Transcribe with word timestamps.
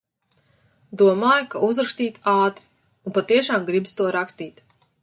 Domāju, 1.01 1.45
ka 1.55 1.61
uzrakstītu 1.69 2.25
ātri. 2.35 2.69
Un 3.11 3.17
patiešām 3.21 3.71
gribas 3.71 3.99
to 4.03 4.15
rakstīt. 4.19 4.69